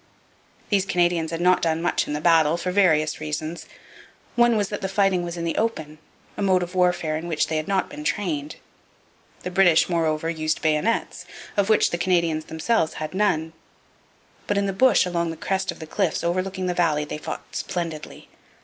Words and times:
These 0.69 0.87
Canadians 0.87 1.29
had 1.29 1.41
not 1.41 1.61
done 1.61 1.79
much 1.79 2.07
in 2.07 2.13
the 2.13 2.19
battle, 2.21 2.57
for 2.57 2.71
various 2.71 3.19
reasons: 3.19 3.67
one 4.35 4.57
was 4.57 4.69
that 4.69 4.81
the 4.81 4.89
fighting 4.89 5.21
was 5.21 5.37
in 5.37 5.43
the 5.43 5.55
open, 5.57 5.99
a 6.37 6.41
mode 6.41 6.63
of 6.63 6.73
warfare 6.73 7.17
in 7.17 7.27
which 7.27 7.45
they 7.49 7.57
had 7.57 7.67
not 7.67 7.87
been 7.87 8.03
trained; 8.03 8.55
the 9.43 9.51
British, 9.51 9.89
moreover, 9.89 10.27
used 10.27 10.59
bayonets, 10.63 11.25
of 11.55 11.69
which 11.69 11.91
the 11.91 11.99
Canadians 11.99 12.45
themselves 12.45 12.93
had 12.95 13.13
none. 13.13 13.53
But 14.47 14.57
in 14.57 14.65
the 14.65 14.73
bush 14.73 15.05
along 15.05 15.29
the 15.29 15.37
crest 15.37 15.71
of 15.71 15.77
the 15.77 15.85
cliffs 15.85 16.23
overlooking 16.23 16.65
the 16.65 16.73
valley 16.73 17.05
they 17.05 17.19
fought 17.19 17.55
splendidly. 17.55 18.27